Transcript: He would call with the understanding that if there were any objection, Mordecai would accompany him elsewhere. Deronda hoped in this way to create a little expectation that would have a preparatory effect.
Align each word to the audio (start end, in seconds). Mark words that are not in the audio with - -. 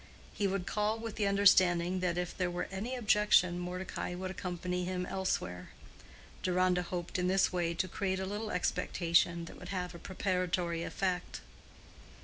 He 0.33 0.47
would 0.47 0.65
call 0.65 0.97
with 0.97 1.15
the 1.17 1.27
understanding 1.27 1.99
that 1.99 2.17
if 2.17 2.35
there 2.35 2.49
were 2.49 2.67
any 2.71 2.95
objection, 2.95 3.59
Mordecai 3.59 4.15
would 4.15 4.31
accompany 4.31 4.83
him 4.83 5.05
elsewhere. 5.05 5.69
Deronda 6.41 6.81
hoped 6.81 7.19
in 7.19 7.27
this 7.27 7.53
way 7.53 7.75
to 7.75 7.87
create 7.87 8.19
a 8.19 8.25
little 8.25 8.49
expectation 8.49 9.45
that 9.45 9.59
would 9.59 9.69
have 9.69 9.93
a 9.93 9.99
preparatory 9.99 10.81
effect. 10.81 11.41